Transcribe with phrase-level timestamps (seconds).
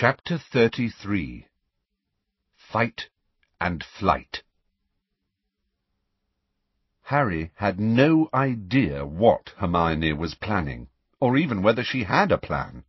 [0.00, 1.48] Chapter 33
[2.54, 3.08] Fight
[3.60, 4.44] and Flight
[7.02, 10.86] Harry had no idea what Hermione was planning,
[11.18, 12.84] or even whether she had a plan.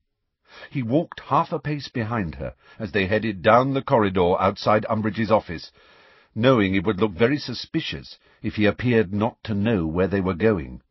[0.70, 5.32] He walked half a pace behind her as they headed down the corridor outside Umbridge's
[5.32, 5.72] office,
[6.36, 10.36] knowing it would look very suspicious if he appeared not to know where they were
[10.36, 10.84] going.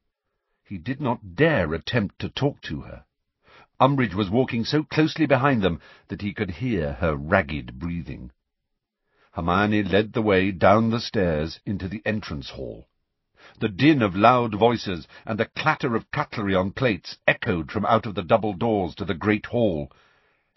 [0.64, 3.04] He did not dare attempt to talk to her.
[3.80, 8.32] Umbridge was walking so closely behind them that he could hear her ragged breathing.
[9.32, 12.88] Hermione led the way down the stairs into the entrance hall.
[13.60, 18.04] The din of loud voices and the clatter of cutlery on plates echoed from out
[18.04, 19.92] of the double doors to the great hall.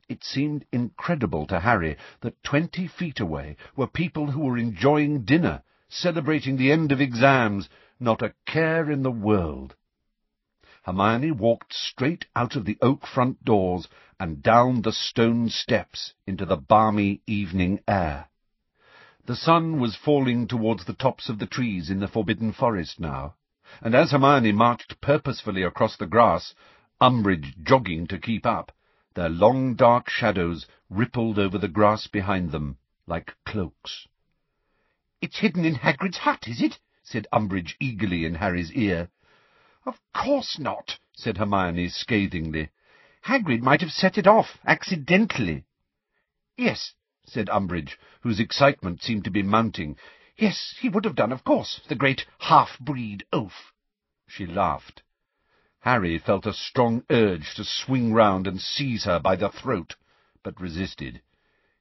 [0.09, 5.61] It seemed incredible to Harry that twenty feet away were people who were enjoying dinner,
[5.89, 9.75] celebrating the end of exams, not a care in the world.
[10.83, 13.87] Hermione walked straight out of the oak front doors
[14.19, 18.29] and down the stone steps into the balmy evening air.
[19.27, 23.35] The sun was falling towards the tops of the trees in the forbidden forest now,
[23.79, 26.55] and as Hermione marched purposefully across the grass,
[26.99, 28.71] Umbridge jogging to keep up,
[29.13, 34.07] their long dark shadows rippled over the grass behind them like cloaks.
[35.21, 39.11] "It's hidden in Hagrid's hut, is it?" said Umbridge eagerly in Harry's ear.
[39.83, 42.69] "Of course not," said Hermione scathingly.
[43.23, 45.63] "Hagrid might have set it off, accidentally."
[46.55, 46.93] "Yes,"
[47.25, 49.97] said Umbridge, whose excitement seemed to be mounting.
[50.37, 53.73] "Yes, he would have done, of course, the great half-breed oaf."
[54.27, 55.01] She laughed.
[55.79, 59.95] Harry felt a strong urge to swing round and seize her by the throat,
[60.43, 61.23] but resisted.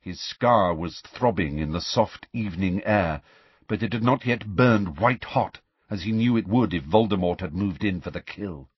[0.00, 3.20] His scar was throbbing in the soft evening air,
[3.68, 5.58] but it had not yet burned white-hot
[5.90, 8.70] as he knew it would if Voldemort had moved in for the kill.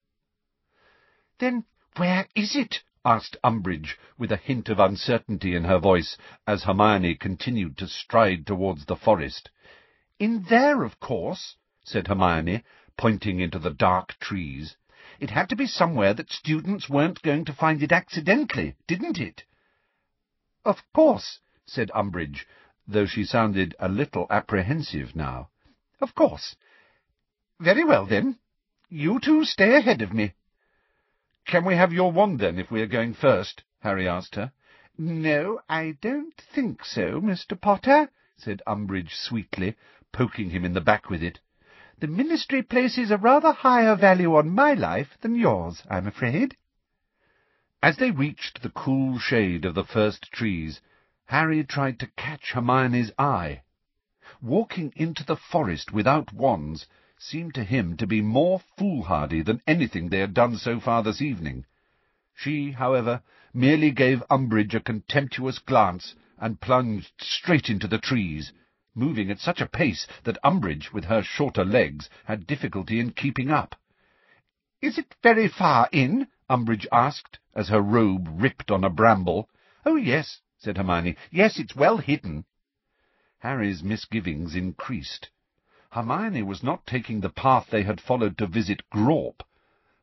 [1.40, 1.66] "Then
[1.98, 7.16] where is it?" asked Umbridge, with a hint of uncertainty in her voice, as Hermione
[7.16, 9.50] continued to stride towards the forest.
[10.18, 12.64] "In there, of course," said Hermione,
[12.96, 14.76] pointing into the dark trees.
[15.20, 19.44] "It had to be somewhere that students weren't going to find it accidentally, didn't it?"
[20.64, 22.46] "Of course," said Umbridge,
[22.88, 25.50] though she sounded a little apprehensive now.
[26.00, 26.56] "Of course.
[27.62, 28.40] Very well, then.
[28.88, 30.32] You two stay ahead of me."
[31.44, 34.50] "Can we have your wand, then, if we are going first?" Harry asked her.
[34.98, 37.54] "No, I don't think so, Mr.
[37.60, 39.76] Potter," said Umbridge sweetly,
[40.10, 41.38] poking him in the back with it.
[42.00, 46.56] "The Ministry places a rather higher value on my life than yours, I'm afraid."
[47.80, 50.80] As they reached the cool shade of the first trees,
[51.26, 53.62] Harry tried to catch Hermione's eye.
[54.40, 56.88] Walking into the forest without wands
[57.24, 61.22] seemed to him to be more foolhardy than anything they had done so far this
[61.22, 61.64] evening.
[62.34, 63.22] She, however,
[63.54, 68.52] merely gave Umbridge a contemptuous glance and plunged straight into the trees,
[68.92, 73.52] moving at such a pace that Umbridge, with her shorter legs, had difficulty in keeping
[73.52, 73.76] up.
[74.80, 79.48] "Is it very far in?" Umbridge asked, as her robe ripped on a bramble.
[79.86, 81.14] "Oh, yes," said Hermione.
[81.30, 82.46] "Yes, it's well hidden."
[83.38, 85.30] Harry's misgivings increased.
[85.92, 89.42] Hermione was not taking the path they had followed to visit Grawp,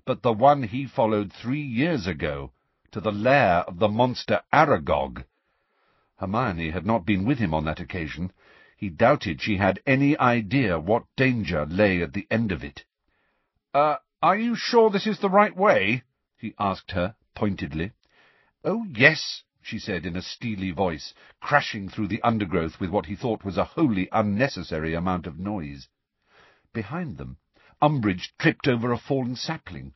[0.06, 2.52] but the one he followed three years ago,
[2.92, 5.26] to the lair of the monster Aragog.
[6.18, 8.32] Hermione had not been with him on that occasion.
[8.78, 12.86] He doubted she had any idea what danger lay at the end of it.
[13.74, 16.04] Uh, are you sure this is the right way?
[16.38, 17.94] he asked her, pointedly.
[18.64, 23.16] Oh, yes, she said in a steely voice, crashing through the undergrowth with what he
[23.16, 25.88] thought was a wholly unnecessary amount of noise.
[26.74, 27.38] Behind them,
[27.80, 29.94] Umbridge tripped over a fallen sapling.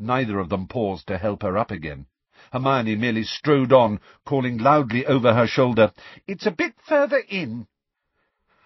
[0.00, 2.06] Neither of them paused to help her up again.
[2.52, 5.92] Hermione merely strode on, calling loudly over her shoulder,
[6.26, 7.68] "It's a bit further in."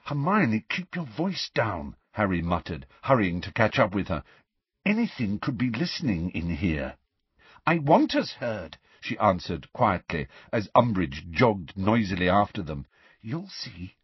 [0.06, 4.24] "Hermione, keep your voice down," Harry muttered, hurrying to catch up with her.
[4.86, 6.96] "Anything could be listening in here."
[7.66, 12.84] "I want us heard," she answered quietly, as Umbridge jogged noisily after them.
[13.22, 13.94] "You'll see."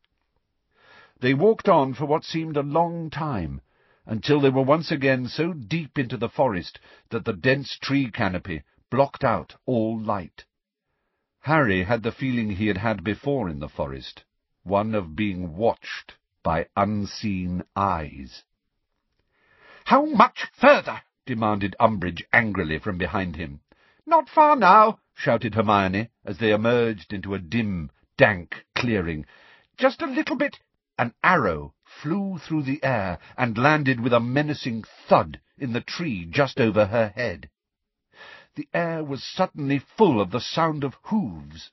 [1.19, 3.61] They walked on for what seemed a long time,
[4.07, 8.63] until they were once again so deep into the forest that the dense tree canopy
[8.89, 10.45] blocked out all light.
[11.41, 14.23] Harry had the feeling he had had before in the forest,
[14.63, 16.15] one of being watched
[16.45, 18.45] by unseen eyes.
[19.87, 23.61] "How much further?" demanded Umbridge angrily from behind him.
[24.07, 29.25] "Not far now," shouted Hermione, as they emerged into a dim, dank clearing.
[29.79, 30.61] "Just a little bit—"
[30.99, 36.27] An arrow flew through the air and landed with a menacing thud in the tree
[36.27, 37.49] just over her head.
[38.57, 41.71] the air was suddenly full of the sound of hooves.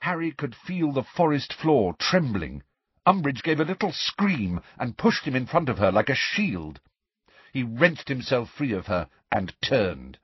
[0.00, 2.64] Harry could feel the forest floor trembling.
[3.06, 6.80] Umbridge gave a little scream and pushed him in front of her like a shield.
[7.52, 10.18] He wrenched himself free of her and turned.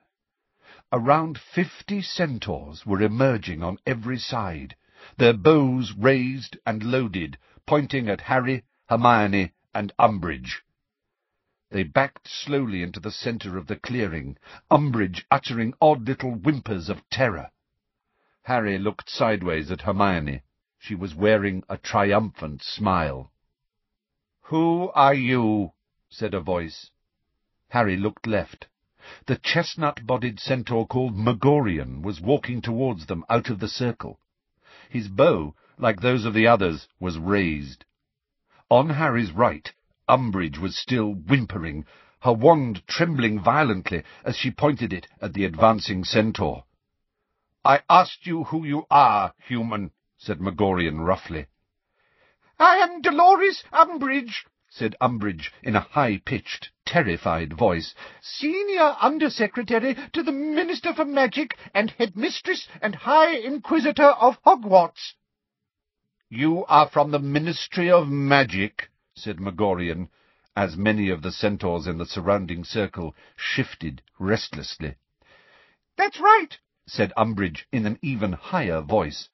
[0.97, 4.77] Around fifty centaurs were emerging on every side,
[5.17, 7.37] their bows raised and loaded,
[7.67, 10.63] pointing at Harry, Hermione, and Umbridge.
[11.71, 14.39] They backed slowly into the centre of the clearing,
[14.71, 17.51] Umbridge uttering odd little whimpers of terror.
[18.43, 20.43] Harry looked sideways at Hermione.
[20.79, 23.33] She was wearing a triumphant smile.
[24.43, 25.73] "'Who are you?'
[26.09, 26.93] said a voice.
[27.71, 28.69] Harry looked left.
[29.27, 34.19] The chestnut-bodied centaur called Magorian was walking towards them out of the circle.
[34.89, 37.85] His bow, like those of the others, was raised.
[38.71, 39.71] On Harry's right,
[40.09, 41.85] Umbridge was still whimpering,
[42.21, 46.65] her wand trembling violently as she pointed it at the advancing centaur.
[47.63, 51.45] "I asked you who you are, human," said Magorian roughly.
[52.59, 60.33] "I am Dolores Umbridge," said Umbridge in a high-pitched, terrified voice, "Senior Undersecretary to the
[60.33, 65.15] Minister for Magic and Headmistress and High Inquisitor of Hogwarts."
[66.29, 70.09] "You are from the Ministry of Magic?" said Magorian,
[70.57, 74.97] as many of the centaurs in the surrounding circle shifted restlessly.
[75.97, 79.29] "That's right," said Umbridge in an even higher voice.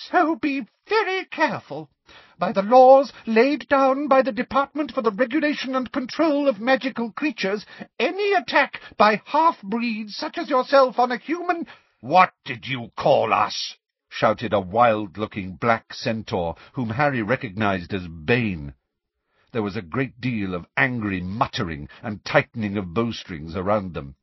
[0.00, 1.90] "So be very careful.
[2.38, 7.10] By the laws laid down by the Department for the Regulation and Control of Magical
[7.10, 7.66] Creatures,
[7.98, 11.66] any attack by half-breeds such as yourself on a human—"
[11.98, 13.74] "What did you call us?"
[14.08, 18.74] shouted a wild-looking black centaur, whom Harry recognized as Bane.
[19.50, 24.14] There was a great deal of angry muttering and tightening of bowstrings around them.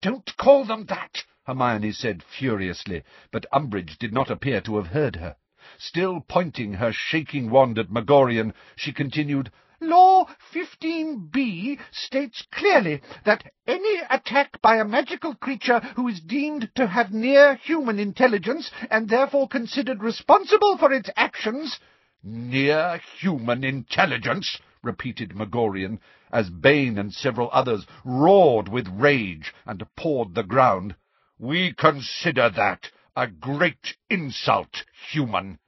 [0.00, 5.16] "Don't call them that!" Hermione said furiously, but Umbridge did not appear to have heard
[5.16, 5.36] her.
[5.76, 10.24] Still pointing her shaking wand at Magorian, she continued, Law
[10.54, 17.12] 15b states clearly that any attack by a magical creature who is deemed to have
[17.12, 21.78] near human intelligence and therefore considered responsible for its actions
[22.22, 26.00] Near human intelligence, repeated Magorian,
[26.32, 30.96] as Bane and several others roared with rage and pawed the ground.
[31.44, 35.58] We consider that a great insult, human.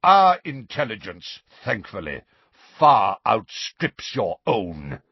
[0.00, 2.22] Our intelligence, thankfully,
[2.78, 5.02] far outstrips your own.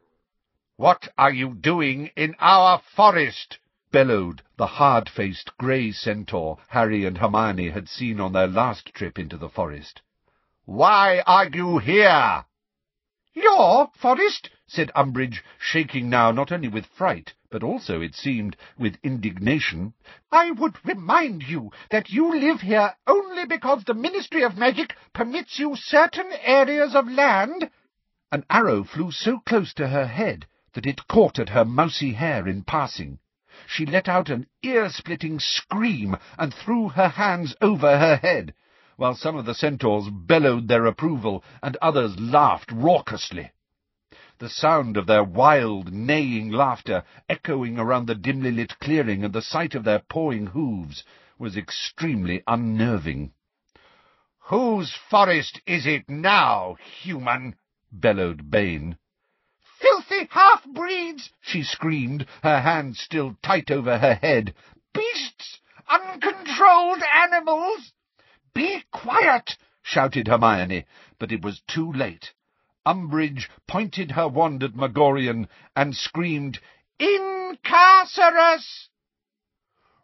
[0.77, 3.59] What are you doing in our forest?
[3.91, 9.37] bellowed the hard-faced grey centaur Harry and Hermione had seen on their last trip into
[9.37, 10.03] the forest.
[10.67, 12.45] Why are you here?
[13.35, 18.97] Your forest, said Umbridge, shaking now not only with fright, but also, it seemed, with
[19.03, 19.93] indignation.
[20.31, 25.59] I would remind you that you live here only because the Ministry of Magic permits
[25.59, 27.71] you certain areas of land.
[28.31, 32.49] An arrow flew so close to her head that it caught at her mousy hair
[32.49, 33.19] in passing.
[33.67, 38.55] She let out an ear-splitting scream and threw her hands over her head
[38.97, 43.51] while some of the centaurs bellowed their approval and others laughed raucously.
[44.43, 49.41] The sound of their wild, neighing laughter echoing around the dimly lit clearing and the
[49.41, 51.05] sight of their pawing hooves
[51.39, 53.35] was extremely unnerving.
[54.47, 57.55] Whose forest is it now, human?
[57.93, 58.99] bellowed Bane.
[59.79, 61.33] Filthy half-breeds!
[61.41, 64.57] she screamed, her hands still tight over her head.
[64.93, 65.61] Beasts!
[65.89, 67.93] Uncontrolled animals!
[68.53, 69.57] Be quiet!
[69.83, 70.85] shouted Hermione,
[71.21, 72.33] but it was too late.
[72.85, 76.59] Umbridge pointed her wand at Magorian and screamed,
[76.99, 78.89] Incarcerus!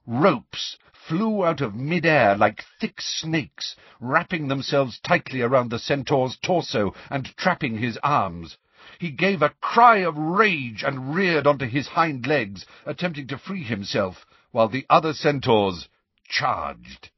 [0.06, 6.94] Ropes flew out of mid-air like thick snakes, wrapping themselves tightly around the centaur's torso
[7.10, 8.58] and trapping his arms.
[9.00, 13.64] He gave a cry of rage and reared onto his hind legs, attempting to free
[13.64, 15.88] himself, while the other centaurs
[16.28, 17.10] charged.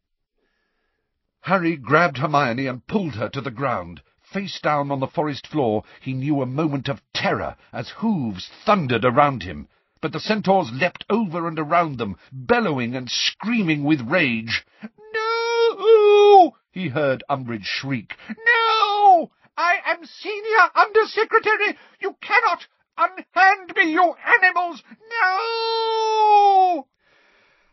[1.43, 4.01] Harry grabbed Hermione and pulled her to the ground.
[4.33, 9.05] Face down on the forest floor, he knew a moment of terror as hooves thundered
[9.05, 9.67] around him.
[10.01, 14.65] But the centaurs leapt over and around them, bellowing and screaming with rage.
[15.13, 16.57] No!
[16.71, 18.17] he heard Umbridge shriek.
[18.29, 19.33] No!
[19.57, 21.77] I am Senior Undersecretary!
[22.01, 24.85] You cannot unhand me, you animals!
[25.11, 26.87] No!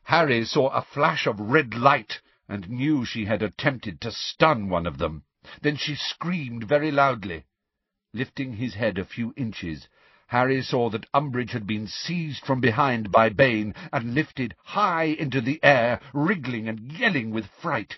[0.06, 4.88] Harry saw a flash of red light and knew she had attempted to stun one
[4.88, 5.24] of them.
[5.62, 7.46] Then she screamed very loudly.
[8.12, 9.88] Lifting his head a few inches,
[10.28, 15.40] Harry saw that Umbridge had been seized from behind by Bane and lifted high into
[15.40, 17.98] the air, wriggling and yelling with fright.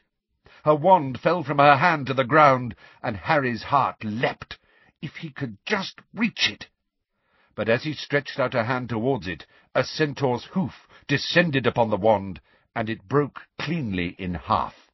[0.64, 4.60] Her wand fell from her hand to the ground, and Harry's heart leapt.
[5.02, 6.68] If he could just reach it!
[7.56, 11.98] But as he stretched out a hand towards it, a centaur's hoof descended upon the
[11.98, 12.42] wand,
[12.76, 14.92] and it broke cleanly in half.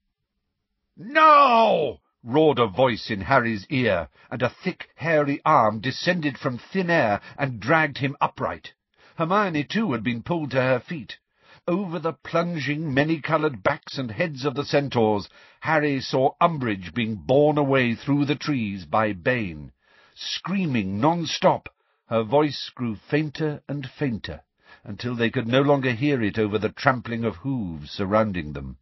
[0.96, 2.00] No!
[2.26, 7.22] Roared a voice in Harry's ear, and a thick, hairy arm descended from thin air
[7.38, 8.74] and dragged him upright.
[9.16, 11.20] Hermione, too, had been pulled to her feet.
[11.68, 15.30] Over the plunging, many-coloured backs and heads of the centaurs,
[15.62, 19.72] Harry saw Umbridge being borne away through the trees by Bane.
[20.16, 21.70] Screaming non-stop,
[22.08, 24.42] her voice grew fainter and fainter,
[24.84, 28.78] until they could no longer hear it over the trampling of hooves surrounding them.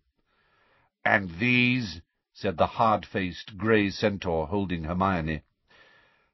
[1.06, 2.02] And these,
[2.34, 5.44] said the hard-faced grey centaur, holding Hermione.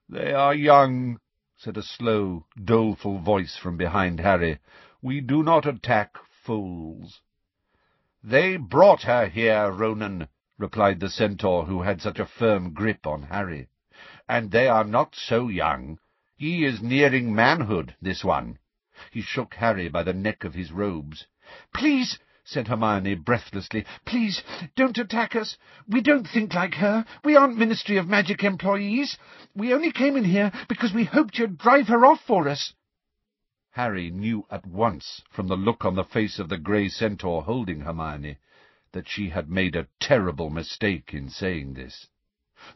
[0.08, 1.20] They are young,
[1.58, 4.60] said a slow, doleful voice from behind Harry.
[5.02, 6.16] We do not attack
[6.46, 7.22] fools.
[8.24, 13.24] They brought her here, Ronan, replied the centaur who had such a firm grip on
[13.24, 13.68] Harry.
[14.28, 16.00] And they are not so young.
[16.38, 18.60] He is nearing manhood, this one.
[19.12, 21.28] He shook Harry by the neck of his robes.
[21.74, 24.42] Please, said Hermione breathlessly, please,
[24.76, 25.56] don't attack us.
[25.88, 27.06] We don't think like her.
[27.24, 29.20] We aren't Ministry of Magic employees.
[29.56, 32.74] We only came in here because we hoped you'd drive her off for us.
[33.74, 37.82] Harry knew at once, from the look on the face of the grey centaur holding
[37.82, 38.38] Hermione,
[38.94, 42.08] that she had made a terrible mistake in saying this.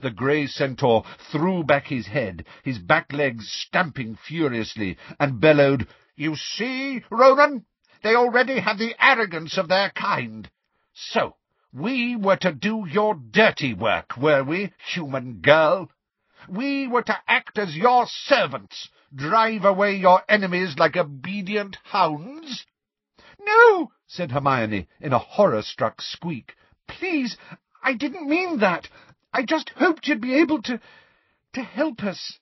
[0.02, 6.36] The grey centaur threw back his head, his back legs stamping furiously, and bellowed, You
[6.36, 7.66] see, Ronan,
[8.04, 10.50] they already had the arrogance of their kind.
[10.94, 11.36] So,
[11.74, 15.90] we were to do your dirty work, were we, human girl?
[16.48, 22.66] We were to act as your servants, drive away your enemies like obedient hounds?
[23.40, 26.54] No, said Hermione in a horror-struck squeak.
[26.88, 27.38] Please,
[27.82, 28.88] I didn't mean that.
[29.34, 30.80] I just hoped you'd be able to...
[31.54, 32.40] to help us.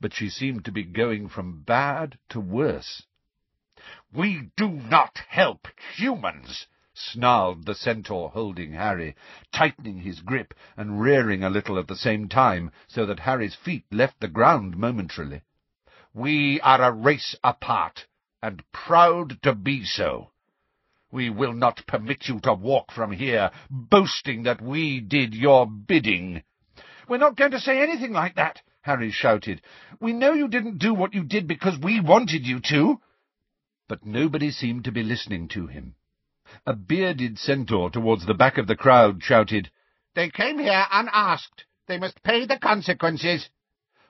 [0.00, 3.02] But she seemed to be going from bad to worse.
[4.12, 9.14] We do not help humans, snarled the centaur, holding Harry,
[9.52, 13.84] tightening his grip and rearing a little at the same time, so that Harry's feet
[13.90, 15.42] left the ground momentarily.
[16.14, 18.06] We are a race apart,
[18.42, 20.30] and proud to be so.
[21.12, 26.42] We will not permit you to walk from here, boasting that we did your bidding.
[27.08, 29.60] We're not going to say anything like that, Harry shouted.
[30.00, 33.00] We know you didn't do what you did because we wanted you to.
[33.88, 35.94] But nobody seemed to be listening to him.
[36.64, 39.70] A bearded centaur towards the back of the crowd shouted,
[40.14, 41.66] They came here unasked.
[41.86, 43.48] They must pay the consequences.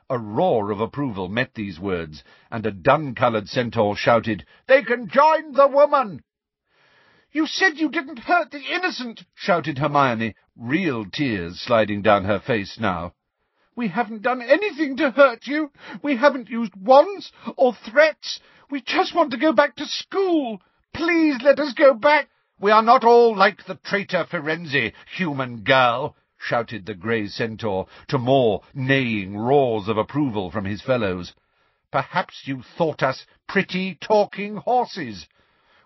[0.09, 5.53] A roar of approval met these words, and a dun-coloured centaur shouted, They can join
[5.53, 6.23] the woman!
[7.33, 12.79] You said you didn't hurt the innocent, shouted Hermione, real tears sliding down her face
[12.79, 13.13] now.
[13.77, 15.71] We haven't done anything to hurt you.
[16.03, 18.41] We haven't used wands or threats.
[18.71, 20.63] We just want to go back to school.
[20.95, 22.31] Please let us go back.
[22.59, 28.17] We are not all like the traitor Firenze, human girl, shouted the grey centaur, to
[28.17, 31.35] more neighing roars of approval from his fellows.
[31.93, 35.27] Perhaps you thought us pretty talking horses.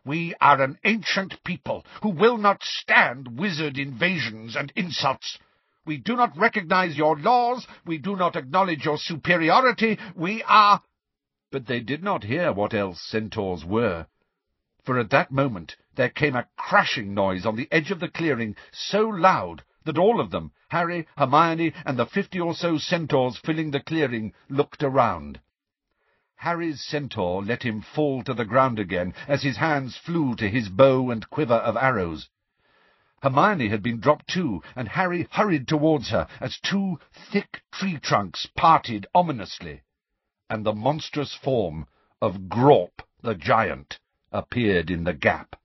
[0.04, 5.38] We are an ancient people who will not stand wizard invasions and insults.
[5.86, 7.66] We do not recognize your laws.
[7.86, 9.98] We do not acknowledge your superiority.
[10.14, 10.82] We are...
[11.50, 14.06] But they did not hear what else centaurs were.
[14.84, 18.56] For at that moment there came a crashing noise on the edge of the clearing
[18.72, 23.70] so loud that all of them, Harry, Hermione, and the fifty or so centaurs filling
[23.70, 25.40] the clearing, looked around.
[26.36, 30.68] Harry's centaur let him fall to the ground again as his hands flew to his
[30.68, 32.28] bow and quiver of arrows.
[33.22, 38.46] Hermione had been dropped too, and Harry hurried towards her as two thick tree trunks
[38.56, 39.82] parted ominously,
[40.48, 41.86] and the monstrous form
[42.22, 43.98] of Grawp the giant
[44.32, 45.56] appeared in the gap.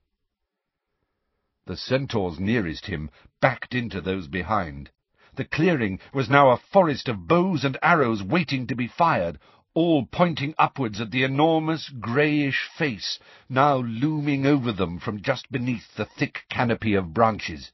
[1.64, 3.10] The centaurs nearest him
[3.40, 4.90] backed into those behind.
[5.34, 9.38] The clearing was now a forest of bows and arrows waiting to be fired,
[9.76, 15.94] all pointing upwards at the enormous greyish face now looming over them from just beneath
[15.96, 17.72] the thick canopy of branches.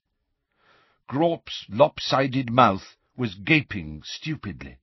[1.06, 4.78] Grawp's lopsided mouth was gaping stupidly.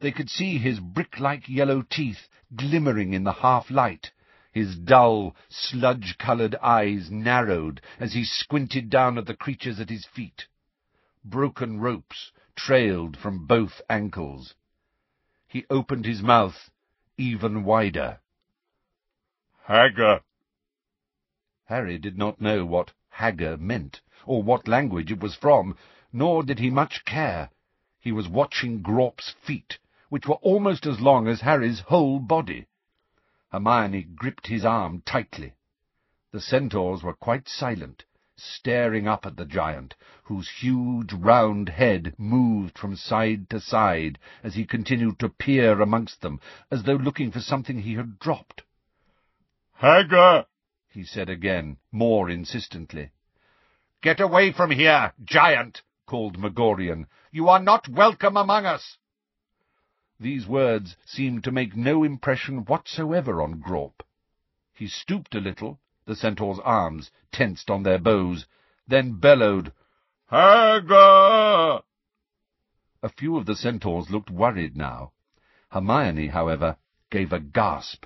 [0.00, 2.26] They could see his brick-like yellow teeth
[2.56, 4.10] glimmering in the half-light.
[4.50, 10.46] His dull, sludge-coloured eyes narrowed as he squinted down at the creatures at his feet.
[11.22, 14.54] Broken ropes trailed from both ankles.
[15.52, 16.70] He opened his mouth
[17.18, 18.20] even wider.
[19.64, 20.22] Hagger.
[21.66, 25.76] Harry did not know what Hagger meant, or what language it was from,
[26.10, 27.50] nor did he much care.
[28.00, 29.78] He was watching Grawp's feet,
[30.08, 32.66] which were almost as long as Harry's whole body.
[33.50, 35.52] Hermione gripped his arm tightly.
[36.30, 38.06] The centaurs were quite silent,
[38.36, 44.54] staring up at the giant, whose huge round head moved from side to side as
[44.54, 48.62] he continued to peer amongst them, as though looking for something he had dropped.
[49.74, 50.46] Hagger!
[50.88, 53.10] he said again, more insistently.
[54.00, 55.82] Get away from here, giant!
[56.06, 57.06] called Magorian.
[57.30, 58.96] You are not welcome among us.
[60.18, 64.02] These words seemed to make no impression whatsoever on Grawp.
[64.72, 68.46] He stooped a little, the centaur's arms tensed on their bows,
[68.88, 69.72] then bellowed,
[70.28, 71.82] Hagger!
[73.02, 75.12] A few of the centaurs looked worried now.
[75.70, 76.76] Hermione, however,
[77.10, 78.04] gave a gasp.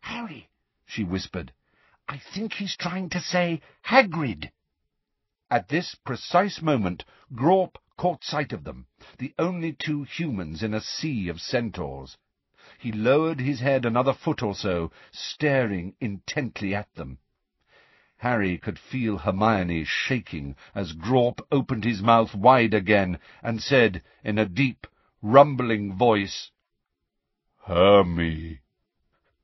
[0.00, 0.48] Harry,
[0.86, 1.52] she whispered,
[2.08, 4.50] I think he's trying to say Hagrid.
[5.50, 8.86] At this precise moment, Grawp caught sight of them,
[9.18, 12.16] the only two humans in a sea of centaurs.
[12.78, 17.18] He lowered his head another foot or so, staring intently at them.
[18.18, 24.38] Harry could feel Hermione shaking as Grawp opened his mouth wide again and said in
[24.38, 24.86] a deep,
[25.20, 26.50] rumbling voice,
[27.66, 28.60] Hermy.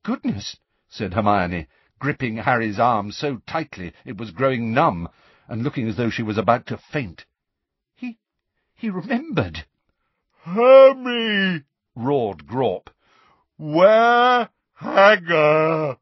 [0.02, 0.56] Goodness,
[0.88, 1.66] said Hermione,
[1.98, 5.08] gripping Harry's arm so tightly it was growing numb,
[5.48, 7.26] and looking as though she was about to faint.
[7.94, 8.18] He...
[8.74, 9.66] he remembered.
[10.44, 11.64] Hermy!
[11.94, 12.90] roared Grawp.
[13.56, 15.98] Where Hagger?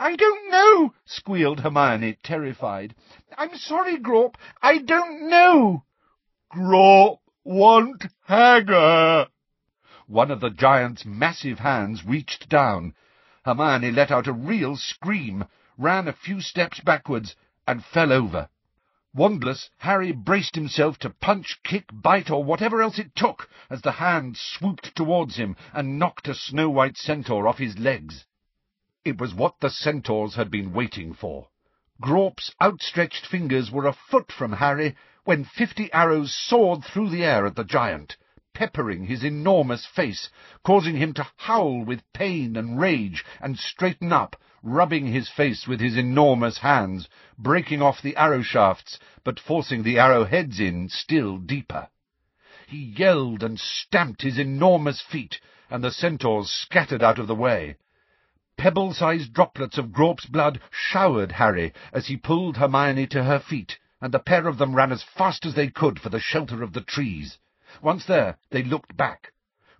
[0.00, 2.94] I don't know, squealed Hermione, terrified.
[3.36, 5.84] I'm sorry, Grawp, I don't know.
[6.52, 9.26] Grawp want Hagger.
[10.06, 12.94] One of the giant's massive hands reached down.
[13.44, 17.34] Hermione let out a real scream, ran a few steps backwards,
[17.66, 18.48] and fell over.
[19.12, 23.92] Wandless, Harry braced himself to punch, kick, bite, or whatever else it took, as the
[23.92, 28.26] hand swooped towards him and knocked a snow-white centaur off his legs.
[29.08, 31.48] It was what the centaurs had been waiting for.
[31.98, 37.46] Grawp's outstretched fingers were a foot from Harry when fifty arrows soared through the air
[37.46, 38.18] at the giant,
[38.52, 40.28] peppering his enormous face,
[40.62, 45.80] causing him to howl with pain and rage and straighten up, rubbing his face with
[45.80, 51.38] his enormous hands, breaking off the arrow shafts, but forcing the arrow heads in still
[51.38, 51.88] deeper.
[52.66, 55.40] He yelled and stamped his enormous feet,
[55.70, 57.76] and the centaurs scattered out of the way.
[58.58, 64.12] Pebble-sized droplets of Grawp's blood showered Harry as he pulled Hermione to her feet, and
[64.12, 66.80] the pair of them ran as fast as they could for the shelter of the
[66.80, 67.38] trees.
[67.80, 69.32] Once there, they looked back.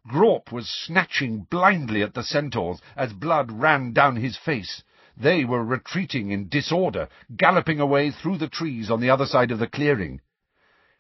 [0.07, 4.85] Grawp was snatching blindly at the centaurs as blood ran down his face.
[5.17, 9.59] They were retreating in disorder, galloping away through the trees on the other side of
[9.59, 10.21] the clearing.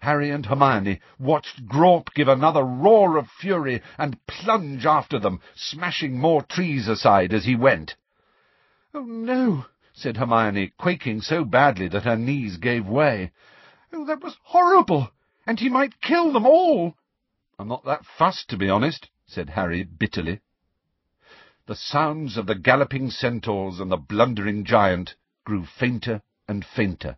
[0.00, 6.20] Harry and Hermione watched Grawp give another roar of fury and plunge after them, smashing
[6.20, 7.96] more trees aside as he went.
[8.94, 13.32] "Oh, no!" said Hermione, quaking so badly that her knees gave way.
[13.92, 15.10] "Oh, that was horrible!
[15.44, 16.94] And he might kill them all!"
[17.58, 20.38] "I'm not that fussed, to be honest," said Harry bitterly.
[21.66, 27.16] The sounds of the galloping centaurs and the blundering giant grew fainter and fainter.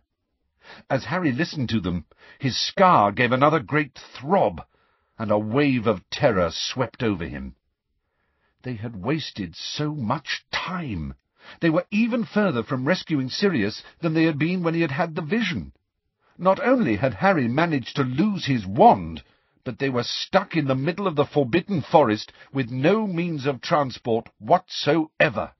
[0.91, 2.05] As Harry listened to them,
[2.37, 4.63] his scar gave another great throb,
[5.17, 7.55] and a wave of terror swept over him.
[8.61, 11.15] They had wasted so much time.
[11.61, 15.15] They were even further from rescuing Sirius than they had been when he had had
[15.15, 15.73] the vision.
[16.37, 19.23] Not only had Harry managed to lose his wand,
[19.63, 23.61] but they were stuck in the middle of the forbidden forest with no means of
[23.61, 25.53] transport whatsoever.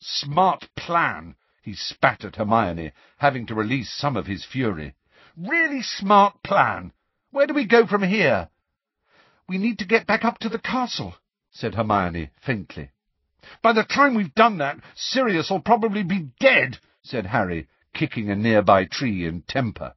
[0.00, 1.36] Smart plan,
[1.66, 4.94] he spat at Hermione, having to release some of his fury.
[5.36, 6.92] Really smart plan.
[7.32, 8.50] Where do we go from here?
[9.48, 11.16] We need to get back up to the castle,
[11.50, 12.92] said Hermione faintly.
[13.62, 18.84] By the time we've done that, Sirius'll probably be dead, said Harry, kicking a nearby
[18.84, 19.94] tree in temper.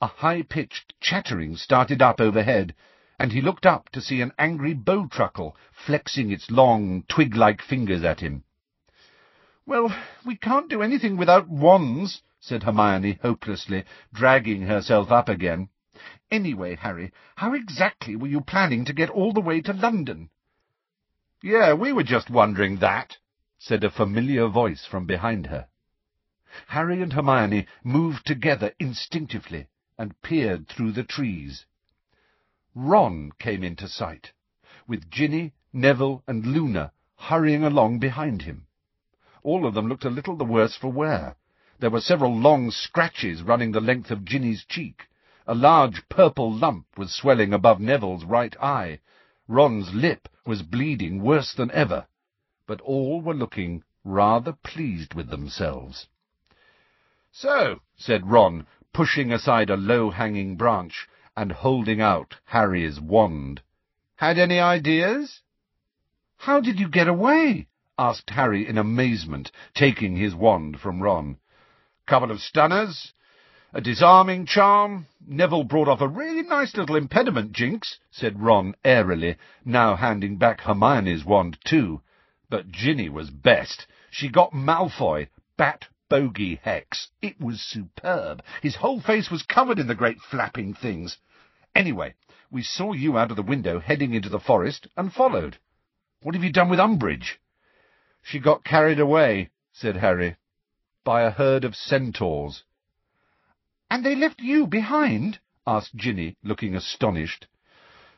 [0.00, 2.74] A high-pitched chattering started up overhead,
[3.18, 8.20] and he looked up to see an angry bowtruckle flexing its long, twig-like fingers at
[8.20, 8.44] him.
[9.70, 15.68] Well, we can't do anything without wands, said Hermione hopelessly, dragging herself up again.
[16.28, 20.30] Anyway, Harry, how exactly were you planning to get all the way to London?
[21.40, 23.18] Yeah, we were just wondering that,
[23.60, 25.68] said a familiar voice from behind her.
[26.66, 31.64] Harry and Hermione moved together instinctively and peered through the trees.
[32.74, 34.32] Ron came into sight,
[34.88, 38.66] with Ginny Neville and Luna hurrying along behind him.
[39.42, 41.36] All of them looked a little the worse for wear.
[41.78, 45.06] There were several long scratches running the length of Ginny's cheek.
[45.46, 49.00] A large purple lump was swelling above Neville's right eye.
[49.48, 52.06] Ron's lip was bleeding worse than ever.
[52.66, 56.06] But all were looking rather pleased with themselves.
[57.32, 63.62] So, said Ron, pushing aside a low-hanging branch and holding out Harry's wand.
[64.16, 65.40] Had any ideas?
[66.36, 67.68] How did you get away?
[68.00, 71.36] Asked Harry in amazement, taking his wand from Ron.
[72.06, 73.12] Couple of stunners,
[73.74, 75.06] a disarming charm.
[75.26, 79.36] Neville brought off a really nice little impediment, Jinx, said Ron airily,
[79.66, 82.00] now handing back Hermione's wand too.
[82.48, 83.86] But Ginny was best.
[84.10, 87.10] She got Malfoy, bat bogey hex.
[87.20, 88.42] It was superb.
[88.62, 91.18] His whole face was covered in the great flapping things.
[91.74, 92.14] Anyway,
[92.50, 95.58] we saw you out of the window heading into the forest and followed.
[96.22, 97.36] What have you done with Umbridge?
[98.22, 100.36] She got carried away, said Harry,
[101.04, 102.64] by a herd of centaurs.
[103.90, 105.38] And they left you behind?
[105.66, 107.46] asked Ginny, looking astonished.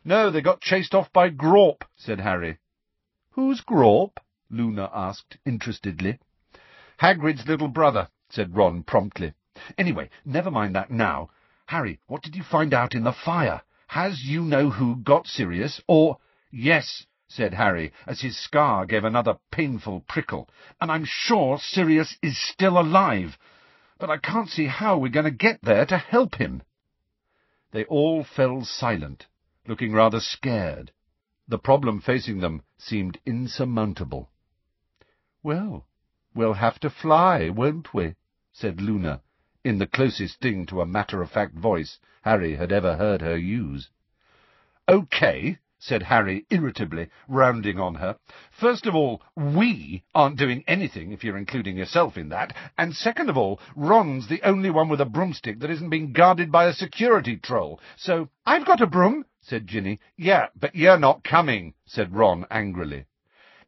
[0.04, 2.58] No, they got chased off by Grawp, said Harry.
[3.30, 4.18] Who's Grawp?
[4.50, 6.18] Luna asked interestedly.
[6.98, 9.34] Hagrid's little brother, said Ron promptly.
[9.78, 11.30] Anyway, never mind that now.
[11.66, 13.62] Harry, what did you find out in the fire?
[13.86, 16.18] Has you-know-who got Sirius, or—
[16.50, 22.36] Yes, said Harry, as his scar gave another painful prickle, and I'm sure Sirius is
[22.38, 23.38] still alive,
[23.98, 26.62] but I can't see how we're going to get there to help him.
[27.70, 29.26] They all fell silent,
[29.66, 30.92] looking rather scared.
[31.48, 34.30] The problem facing them seemed insurmountable.
[35.42, 35.86] Well,
[36.34, 38.14] we'll have to fly, won't we?
[38.52, 39.22] said Luna,
[39.64, 43.88] in the closest thing to a matter-of-fact voice Harry had ever heard her use.
[44.86, 48.16] Okay, said Harry irritably, rounding on her.
[48.52, 53.28] First of all, we aren't doing anything, if you're including yourself in that, and second
[53.28, 56.72] of all, Ron's the only one with a broomstick that isn't being guarded by a
[56.72, 59.98] security troll, so— I've got a broom, said Ginny.
[60.16, 63.06] Yeah, but you're not coming, said Ron angrily.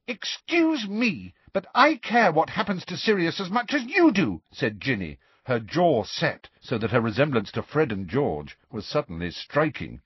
[0.06, 4.80] Excuse me, but I care what happens to Sirius as much as you do, said
[4.80, 10.00] Ginny, her jaw set so that her resemblance to Fred and George was suddenly striking.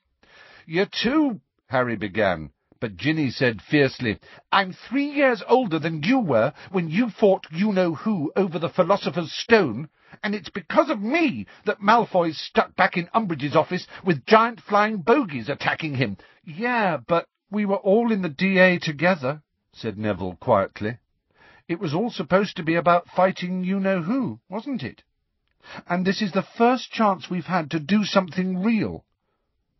[0.65, 4.19] You're too Harry began, but Ginny said fiercely,
[4.51, 9.87] I'm three years older than you were when you fought you-know-who over the Philosopher's Stone,
[10.23, 15.03] and it's because of me that Malfoy's stuck back in Umbridge's office with giant flying
[15.03, 16.17] bogies attacking him.
[16.43, 20.97] Yeah, but we were all in the DA together, said Neville quietly.
[21.67, 25.03] It was all supposed to be about fighting you-know-who, wasn't it?
[25.87, 29.05] And this is the first chance we've had to do something real.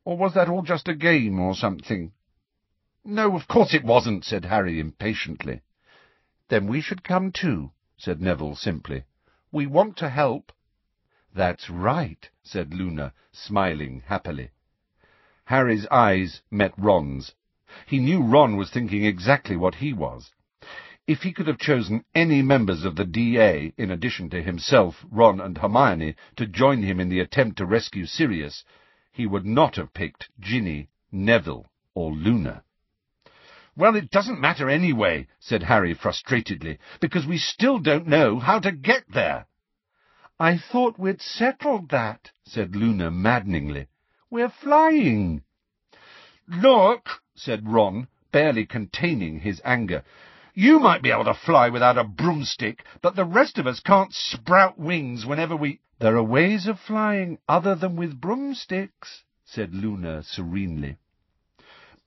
[0.05, 2.11] Or was that all just a game or something?
[3.03, 5.61] No, of course it wasn't, said Harry impatiently.
[6.47, 9.03] Then we should come too, said Neville simply.
[9.51, 10.51] We want to help.
[11.33, 14.51] That's right, said Luna, smiling happily.
[15.45, 17.33] Harry's eyes met Ron's.
[17.85, 20.31] He knew Ron was thinking exactly what he was.
[21.07, 25.39] If he could have chosen any members of the DA, in addition to himself, Ron
[25.39, 28.63] and Hermione, to join him in the attempt to rescue Sirius,
[29.11, 32.63] he would not have picked Ginny, Neville, or Luna.
[33.75, 38.71] Well, it doesn't matter anyway, said Harry frustratedly, because we still don't know how to
[38.71, 39.47] get there.
[40.39, 43.87] I thought we'd settled that, said Luna maddeningly.
[44.29, 45.43] We're flying.
[46.47, 50.03] Look, said Ron, barely containing his anger.
[50.55, 54.13] You might be able to fly without a broomstick, but the rest of us can't
[54.13, 60.21] sprout wings whenever we— there are ways of flying other than with broomsticks, said Luna
[60.23, 60.97] serenely.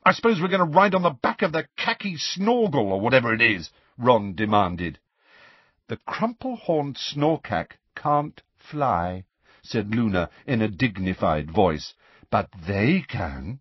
[0.05, 3.33] I suppose we're going to ride on the back of the khaki snorgle, or whatever
[3.33, 4.99] it is, Ron demanded.
[5.89, 9.25] The crumple-horned snorkack can't fly,
[9.63, 11.95] said Luna in a dignified voice,
[12.29, 13.61] but they can,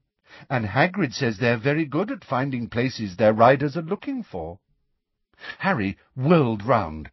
[0.50, 4.60] and Hagrid says they're very good at finding places their riders are looking for.
[5.58, 7.10] Harry whirled round.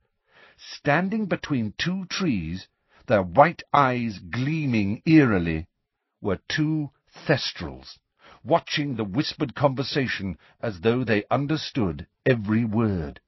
[0.58, 2.68] Standing between two trees
[3.06, 5.66] their white eyes gleaming eerily,
[6.20, 7.98] were two Thestrals,
[8.44, 13.18] watching the whispered conversation as though they understood every word.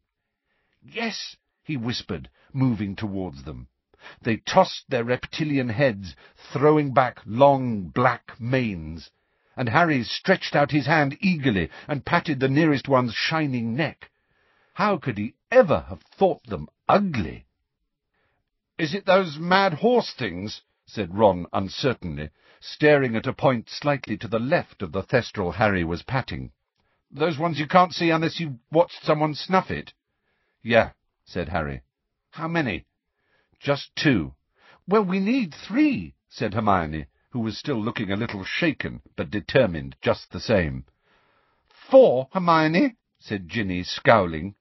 [0.83, 3.69] Yes, he whispered, moving towards them.
[4.21, 9.11] They tossed their reptilian heads, throwing back long black manes,
[9.57, 14.11] and Harry stretched out his hand eagerly and patted the nearest one's shining neck.
[14.81, 17.45] How could he ever have thought them ugly?
[18.79, 20.63] Is it those mad horse things?
[20.87, 25.85] said Ron uncertainly, staring at a point slightly to the left of the thestral Harry
[25.85, 26.53] was patting.
[27.11, 29.93] Those ones you can't see unless you watched someone snuff it?
[30.63, 30.93] Yeah,
[31.27, 31.83] said Harry.
[32.31, 32.87] How many?
[33.59, 34.35] Just two.
[34.89, 39.97] Well, we need three, said Hermione, who was still looking a little shaken, but determined
[40.01, 40.87] just the same.
[41.69, 44.55] Four, Hermione, said Ginny, scowling.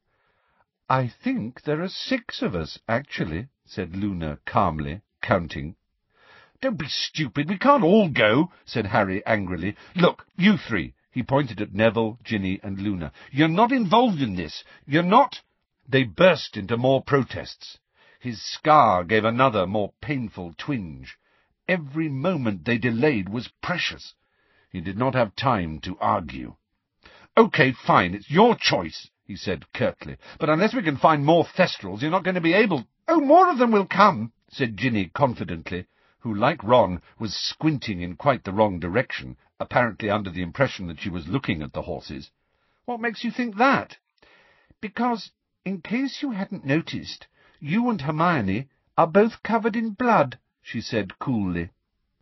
[0.92, 5.76] I think there are six of us, actually, said Luna calmly, counting.
[6.62, 9.76] Don't be stupid, we can't all go, said Harry angrily.
[9.96, 13.12] Look, you three, he pointed at Neville, Ginny, and Luna.
[13.32, 14.64] You're not involved in this.
[14.88, 15.42] You're not...
[15.88, 17.78] They burst into more protests.
[18.20, 21.20] His scar gave another, more painful twinge.
[21.68, 24.16] Every moment they delayed was precious.
[24.72, 26.56] He did not have time to argue.
[27.38, 30.18] OK, fine, it's your choice, he said curtly.
[30.40, 32.88] But unless we can find more Thestrals, you're not going to be able...
[33.08, 35.86] Oh, more of them will come, said Ginny confidently
[36.22, 41.00] who, like Ron, was squinting in quite the wrong direction, apparently under the impression that
[41.00, 42.32] she was looking at the horses.
[42.86, 43.98] What makes you think that?
[44.82, 45.32] Because,
[45.64, 47.28] in case you hadn't noticed,
[47.60, 51.70] you and Hermione are both covered in blood, she said coolly.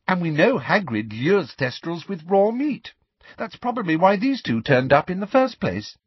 [0.07, 2.93] And we know Hagrid lures Thestrals with raw meat.
[3.37, 5.97] That's probably why these two turned up in the first place.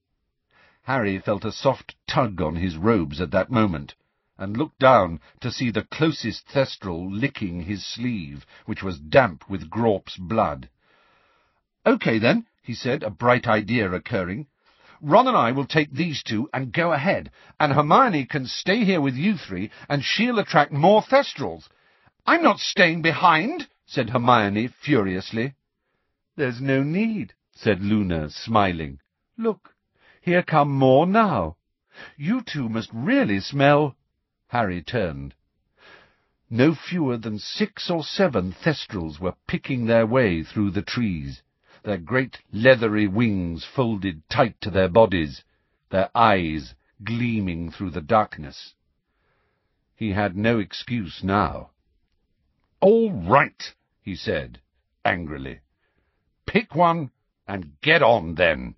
[0.92, 3.94] Harry felt a soft tug on his robes at that moment
[4.37, 9.70] and looked down to see the closest Thestral licking his sleeve, which was damp with
[9.70, 10.68] Grawp's blood.
[11.87, 14.48] OK, then, he said, a bright idea occurring.
[15.00, 19.00] Ron and I will take these two and go ahead, and Hermione can stay here
[19.00, 21.68] with you three, and she'll attract more Thestrals.
[22.26, 25.55] I'm not staying behind, said Hermione furiously.
[26.35, 28.98] There's no need, said Luna, smiling.
[29.38, 29.72] Look,
[30.20, 31.56] here come more now.
[32.16, 33.96] You two must really smell
[34.48, 35.35] Harry turned.
[36.48, 41.42] No fewer than six or seven Thestrals were picking their way through the trees,
[41.85, 45.44] their great leathery wings folded tight to their bodies,
[45.90, 48.74] their eyes gleaming through the darkness.
[49.94, 51.70] He had no excuse now.
[52.80, 54.61] All right, he said,
[55.04, 55.61] angrily.
[56.46, 57.11] Pick one
[57.46, 58.74] and get on, then.